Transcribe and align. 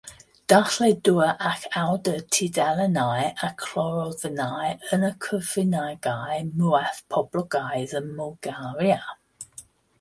Darlledwr 0.51 1.33
ac 1.49 1.67
awdur 1.81 2.23
tudalennau 2.37 3.27
a 3.49 3.51
cholofnau 3.65 4.73
yn 4.97 5.07
y 5.11 5.13
cyfryngau 5.27 6.41
mwyaf 6.65 7.05
poblogaidd 7.17 7.97
ym 8.05 8.13
Mwlgaria. 8.19 9.03